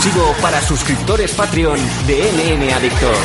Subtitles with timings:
[0.00, 3.18] exclusivo para suscriptores Patreon de MM Adictos.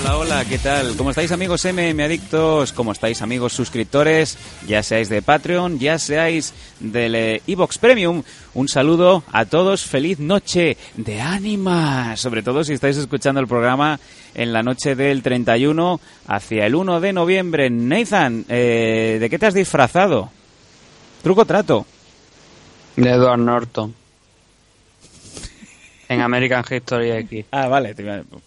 [0.00, 0.96] Hola, hola, ¿qué tal?
[0.96, 2.72] ¿Cómo estáis amigos MM Adictos?
[2.72, 4.36] ¿Cómo estáis amigos suscriptores?
[4.66, 8.24] Ya seáis de Patreon, ya seáis del Evox Premium.
[8.54, 12.18] Un saludo a todos, feliz noche de ánimas.
[12.18, 14.00] Sobre todo si estáis escuchando el programa
[14.34, 17.70] en la noche del 31 hacia el 1 de noviembre.
[17.70, 20.32] Nathan, eh, ¿de qué te has disfrazado?
[21.22, 21.86] Truco trato.
[22.98, 23.94] De Edward Norton.
[26.08, 27.46] En American History X.
[27.52, 27.94] Ah, vale.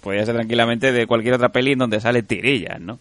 [0.02, 3.00] Podría ser tranquilamente de cualquier otra peli en donde sale tirillas, ¿no?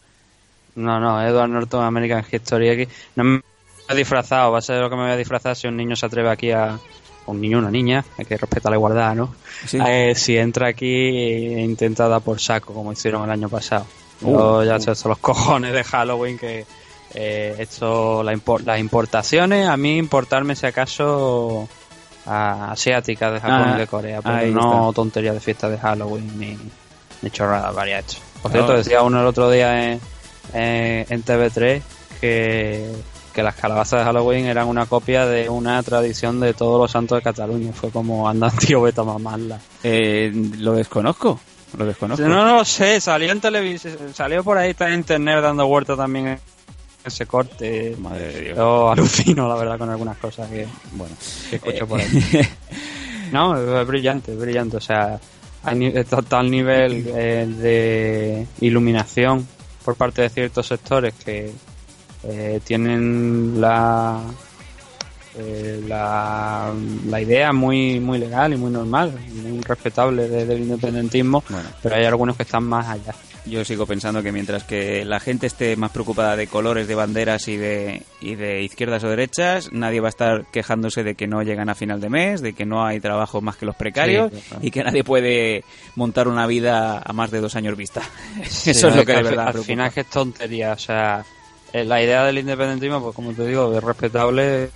[0.77, 2.89] No, no, Edward Norton, American History X.
[3.17, 3.41] No me
[3.89, 6.07] he disfrazado, va a ser lo que me voy a disfrazar si un niño se
[6.07, 6.79] atreve aquí a.
[7.27, 9.35] Un niño o una niña, hay que respetar la igualdad, ¿no?
[9.73, 13.87] Eh, si entra aquí e intenta dar por saco, como hicieron el año pasado.
[14.23, 14.95] Uh, ya uh.
[14.95, 16.65] son los cojones de Halloween que
[17.15, 21.69] eh, esto, la las importaciones, a mí importarme si acaso
[22.27, 26.59] a asiáticas de Japón y de Corea, pero no tonterías de fiesta de Halloween ni,
[27.23, 28.21] ni chorradas varias.
[28.43, 30.01] Por cierto, decía uno el otro día en,
[30.55, 31.83] en, TV3
[32.21, 32.93] que,
[33.35, 37.19] que las calabazas de Halloween eran una copia de una tradición de todos los santos
[37.19, 37.73] de Cataluña.
[37.73, 39.59] Fue como, anda, tío, vete a mamarla.
[39.83, 41.41] Eh, lo desconozco.
[41.77, 42.27] Lo desconozco.
[42.27, 45.97] No, no lo sé, salió en televisión, salió por ahí, está en internet dando vueltas
[45.97, 46.41] también
[47.05, 47.97] ese corte.
[47.99, 48.57] Madre de Dios.
[48.57, 51.15] Yo alucino, la verdad, con algunas cosas que, bueno,
[51.53, 52.09] escucho por ahí.
[53.33, 54.77] no, es brillante, es brillante.
[54.77, 55.21] O sea,
[55.65, 59.47] está tal nivel eh, de iluminación
[59.85, 61.53] por parte de ciertos sectores que
[62.25, 64.21] eh, tienen la,
[65.37, 66.73] eh, la,
[67.07, 69.13] la idea muy muy legal y muy normal,
[69.43, 71.43] muy respetable del independentismo,
[71.83, 73.15] pero hay algunos que están más allá.
[73.47, 77.49] Yo sigo pensando que mientras que la gente esté más preocupada de colores, de banderas
[77.49, 81.43] y de, y de izquierdas o derechas, nadie va a estar quejándose de que no
[81.43, 84.71] llegan a final de mes, de que no hay trabajo más que los precarios y
[84.71, 85.65] que nadie puede
[85.97, 88.03] montar una vida a más de dos años vista.
[88.43, 89.49] Eso es lo que, de verdad.
[89.49, 91.25] Al, final es que es tontería, o sea,
[91.73, 94.71] eh, la idea del independentismo, pues como te digo, es respetable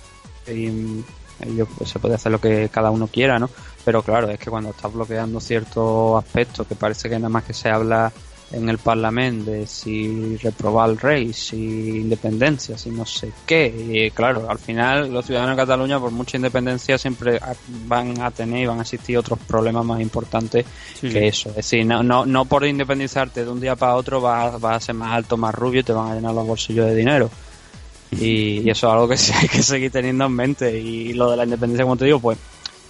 [0.47, 0.69] y
[1.77, 3.49] pues, se puede hacer lo que cada uno quiera, ¿no?
[3.83, 7.53] Pero claro, es que cuando estás bloqueando ciertos aspectos que parece que nada más que
[7.53, 8.11] se habla
[8.51, 13.73] en el Parlamento de si reprobar el rey, si independencia, si no sé qué.
[13.89, 17.39] Y claro, al final los ciudadanos de Cataluña, por mucha independencia, siempre
[17.87, 20.65] van a tener y van a existir otros problemas más importantes
[21.01, 21.49] que eso.
[21.49, 24.95] Es decir, no, no, no por independizarte de un día para otro vas, a ser
[24.95, 27.29] más alto, más rubio y te van a llenar los bolsillos de dinero.
[28.11, 30.79] Y, eso es algo que hay que seguir teniendo en mente.
[30.79, 32.37] Y lo de la independencia, como te digo, pues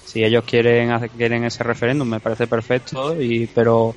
[0.05, 3.95] si ellos quieren, quieren ese referéndum, me parece perfecto, y pero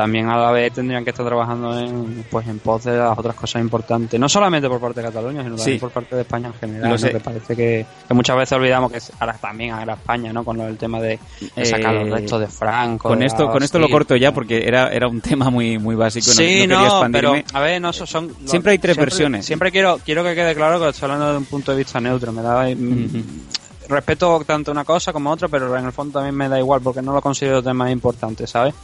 [0.00, 3.34] también a la vez tendrían que estar trabajando en pues en pos de las otras
[3.34, 4.18] cosas importantes.
[4.18, 7.20] No solamente por parte de Cataluña sino también por parte de España en general ¿no?
[7.20, 11.18] parece que, muchas veces olvidamos que ahora también era España no con el tema de,
[11.64, 14.88] sacar los eh, restos de Franco con esto con esto lo corto ya porque era
[14.88, 18.78] era un tema muy muy básico sí no, pero a ver no son siempre hay
[18.78, 19.44] tres versiones.
[19.44, 22.32] siempre quiero quiero que quede claro que estoy hablando de un punto de vista neutro
[22.32, 22.66] me da
[23.86, 27.02] respeto tanto una cosa como otra pero en el fondo también me da igual porque
[27.02, 28.74] no lo considero temas importantes sabes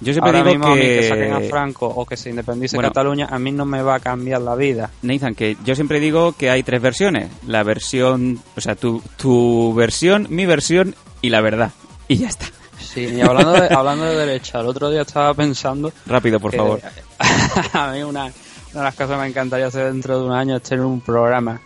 [0.00, 0.80] yo siempre digo que...
[0.80, 4.00] que saquen a Franco o que se independice Cataluña, a mí no me va a
[4.00, 4.90] cambiar la vida.
[5.02, 7.30] Nathan, que yo siempre digo que hay tres versiones.
[7.46, 11.72] La versión, o sea, tu, tu versión, mi versión y la verdad.
[12.08, 12.46] Y ya está.
[12.78, 15.92] Sí, y hablando de, hablando de derecha, el otro día estaba pensando...
[16.06, 16.80] Rápido, por favor.
[17.72, 18.32] a mí una, de
[18.82, 21.60] las cosas que me encantaría hacer dentro de un año es tener un programa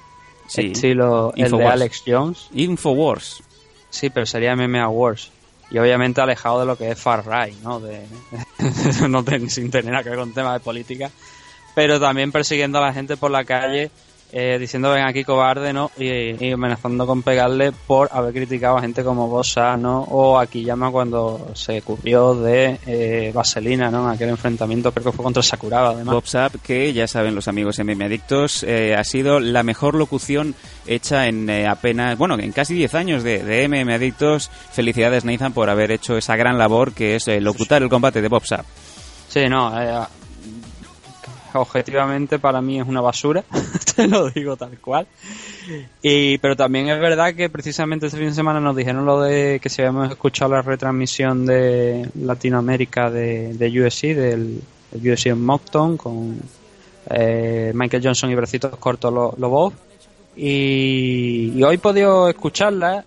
[0.53, 2.49] estilo el de Alex Jones.
[2.53, 3.43] Infowars.
[3.91, 5.31] Sí, pero sería MMA Wars
[5.71, 7.81] y obviamente alejado de lo que es Far Right, ¿no?
[7.81, 8.07] De,
[9.09, 11.11] no sin tener nada que ver con temas de política,
[11.75, 13.91] pero también persiguiendo a la gente por la calle
[14.33, 15.91] eh, diciendo ven aquí cobarde, ¿no?
[15.97, 20.01] Y, amenazando con pegarle por haber criticado a gente como Bosa, ¿no?
[20.03, 24.09] O aquí llama cuando se cubrió de eh, Vaselina, ¿no?
[24.09, 26.17] En aquel enfrentamiento, creo que fue contra Sakuraba, además.
[26.17, 30.55] WhatsApp, que ya saben los amigos MM Adictos, eh, ha sido la mejor locución
[30.87, 34.51] hecha en apenas, bueno, en casi 10 años de, de MM Adictos.
[34.73, 38.67] Felicidades, Nathan, por haber hecho esa gran labor que es locutar el combate de WhatsApp.
[39.29, 39.73] Sí, no,
[41.61, 43.45] objetivamente para mí es una basura,
[43.97, 45.07] te lo digo tal cual.
[46.03, 49.61] Y, pero también es verdad que precisamente este fin de semana nos dijeron lo de
[49.61, 54.61] que si habíamos escuchado la retransmisión de Latinoamérica de, de USC, del,
[54.95, 56.39] USC en Moncton, con
[57.11, 59.73] eh, Michael Johnson y Bracitos Cortos los lo
[60.37, 63.05] y, y, hoy he podido escucharla.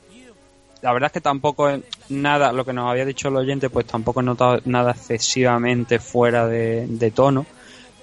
[0.81, 3.85] La verdad es que tampoco es nada, lo que nos había dicho el oyente, pues
[3.85, 7.45] tampoco he notado nada excesivamente fuera de tono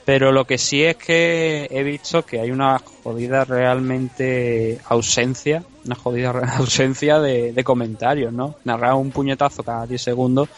[0.05, 5.97] pero lo que sí es que he visto que hay una jodida realmente ausencia una
[5.97, 8.57] jodida ausencia de, comentarios, ¿no?
[8.65, 10.49] Narrar un puñetazo cada 10 segundos.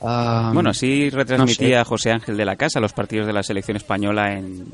[0.00, 4.34] Ah, bueno, así retransmitía José Ángel de la Casa los partidos de la selección española
[4.34, 4.66] en,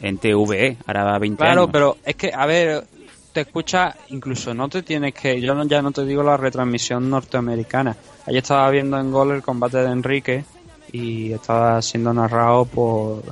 [0.00, 1.70] en TVE, ahora 20 claro, años.
[1.70, 2.84] Claro, pero es que, a ver,
[3.32, 7.96] te escucha, incluso no te tienes que, yo ya no te digo la retransmisión norteamericana.
[8.26, 10.44] Ayer estaba viendo en gol el combate de Enrique
[10.92, 13.22] y estaba siendo narrado por,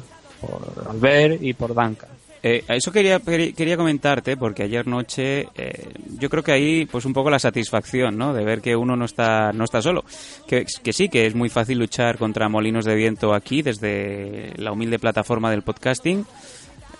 [0.41, 2.15] por Albert y por Duncan.
[2.47, 7.15] Eh, eso quería, quería comentarte, porque ayer noche eh, yo creo que ahí pues un
[7.15, 8.35] poco la satisfacción, ¿no?
[8.35, 10.05] De ver que uno no está, no está solo.
[10.47, 14.73] Que, que sí, que es muy fácil luchar contra molinos de viento aquí, desde la
[14.73, 16.27] humilde plataforma del podcasting,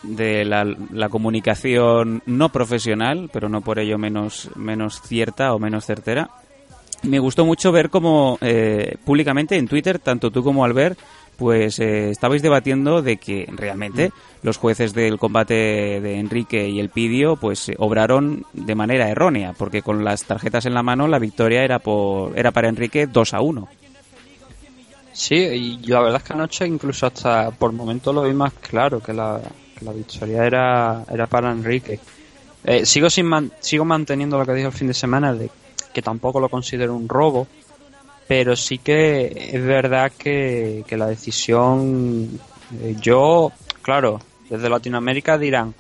[0.03, 5.85] de la, la comunicación no profesional, pero no por ello menos, menos cierta o menos
[5.85, 6.31] certera.
[7.05, 10.99] Me gustó mucho ver cómo eh, públicamente en Twitter, tanto tú como Albert,
[11.37, 14.13] pues eh, estabais debatiendo de que realmente
[14.43, 15.55] los jueces del combate
[16.01, 20.67] de Enrique y el Pidio pues eh, obraron de manera errónea, porque con las tarjetas
[20.67, 23.69] en la mano la victoria era por era para Enrique 2 a 1.
[25.13, 29.01] Sí, y la verdad es que anoche incluso hasta por momento lo vi más claro
[29.01, 29.41] que la,
[29.79, 32.01] que la victoria era, era para Enrique.
[32.65, 33.31] Eh, sigo sin
[33.61, 35.51] sigo manteniendo lo que dije el fin de semana de
[35.95, 37.47] que tampoco lo considero un robo,
[38.29, 42.29] pero sí que es verdad que, la decisión,
[42.81, 44.21] eh, yo, claro,
[44.51, 45.75] desde Latinoamérica dirán,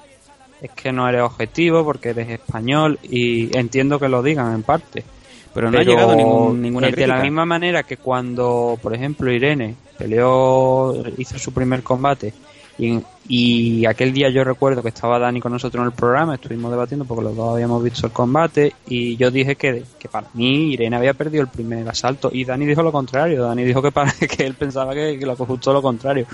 [0.62, 5.04] es que no eres objetivo porque eres español y entiendo que lo digan en parte.
[5.54, 9.76] Pero no ha llegado ningún, ninguna De la misma manera que cuando, por ejemplo, Irene
[9.96, 12.34] peleó, hizo su primer combate
[12.78, 17.04] y, aquel día yo recuerdo que estaba Dani con nosotros en el programa, estuvimos debatiendo
[17.04, 20.96] porque los dos habíamos visto el combate y yo dije que, que para mí Irene
[20.96, 24.44] había perdido el primer asalto y Dani dijo lo contrario, Dani dijo que, para, que
[24.44, 26.26] él pensaba que, lo justo lo contrario.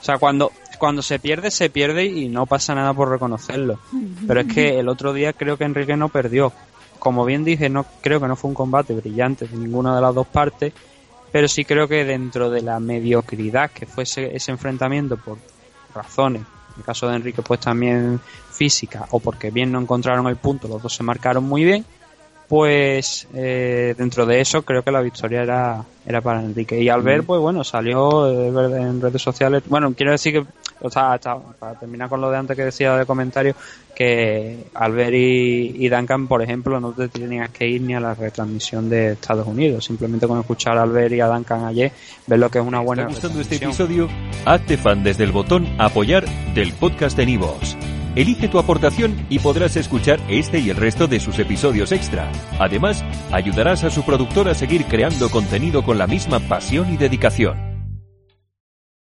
[0.00, 3.78] O sea, cuando, cuando se pierde, se pierde y no pasa nada por reconocerlo.
[4.26, 6.52] Pero es que el otro día creo que Enrique no perdió.
[7.02, 10.14] Como bien dije, no creo que no fue un combate brillante de ninguna de las
[10.14, 10.72] dos partes,
[11.32, 15.36] pero sí creo que dentro de la mediocridad que fue ese, ese enfrentamiento por
[15.92, 18.20] razones, en el caso de Enrique pues también
[18.52, 21.84] física o porque bien no encontraron el punto, los dos se marcaron muy bien,
[22.46, 26.80] pues eh, dentro de eso creo que la victoria era, era para Enrique.
[26.80, 30.46] Y al ver, pues bueno, salió en redes sociales, bueno, quiero decir que,
[30.82, 31.18] o sea,
[31.58, 33.56] para terminar con lo de antes que decía de comentarios,
[33.94, 38.88] que Albert y, Duncan, por ejemplo, no te tenías que ir ni a la retransmisión
[38.88, 39.84] de Estados Unidos.
[39.84, 41.92] Simplemente con escuchar a Albert y a Duncan ayer,
[42.26, 43.06] ves lo que es una buena.
[43.06, 44.08] ¿Te gustando este episodio?
[44.44, 46.24] Hazte fan desde el botón Apoyar
[46.54, 47.76] del podcast de Nivos.
[48.14, 52.30] Elige tu aportación y podrás escuchar este y el resto de sus episodios extra.
[52.58, 57.71] Además, ayudarás a su productor a seguir creando contenido con la misma pasión y dedicación.